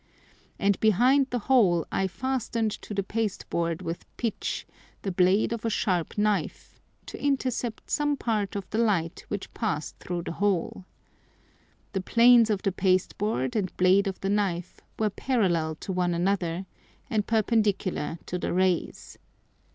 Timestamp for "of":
5.53-5.63, 8.55-8.67, 12.49-12.63, 14.07-14.19